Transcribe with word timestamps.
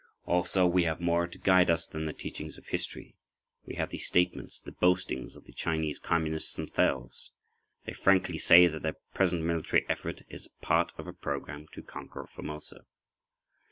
Also, 0.25 0.65
we 0.65 0.85
have 0.85 0.99
more 0.99 1.27
to 1.27 1.37
guide 1.37 1.69
us 1.69 1.85
than 1.85 2.07
the 2.07 2.11
teachings 2.13 2.57
of 2.57 2.65
history. 2.69 3.13
We 3.67 3.75
have 3.75 3.91
the 3.91 3.99
statements, 3.99 4.59
the 4.59 4.71
boastings, 4.71 5.35
of 5.35 5.43
the 5.45 5.53
Chinese 5.53 5.99
Communists 5.99 6.55
themselves. 6.55 7.33
They 7.85 7.93
frankly 7.93 8.39
say 8.39 8.65
that 8.65 8.81
their 8.81 8.95
present 9.13 9.43
military 9.43 9.87
effort 9.87 10.23
is 10.27 10.49
part 10.59 10.91
of 10.97 11.05
a 11.05 11.13
program 11.13 11.67
to 11.73 11.83
conquer 11.83 12.25
Formosa. 12.25 12.87